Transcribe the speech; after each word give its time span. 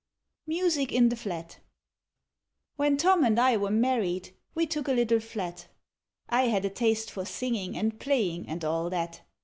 =Music 0.47 0.91
In 0.91 1.09
The 1.09 1.15
Flat= 1.15 1.59
When 2.75 2.97
Tom 2.97 3.23
and 3.23 3.39
I 3.39 3.55
were 3.55 3.69
married, 3.69 4.33
we 4.55 4.65
took 4.65 4.87
a 4.87 4.93
little 4.93 5.19
flat; 5.19 5.67
I 6.27 6.47
had 6.47 6.65
a 6.65 6.71
taste 6.71 7.11
for 7.11 7.23
singing 7.23 7.77
and 7.77 7.99
playing 7.99 8.47
and 8.47 8.65
all 8.65 8.89
that. 8.89 9.21